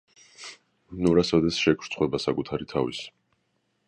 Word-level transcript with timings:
"ნურასოდეს 1.03 1.59
შეგრცხვება 1.65 2.21
საკუთარი 2.23 2.67
თავის" 2.73 3.03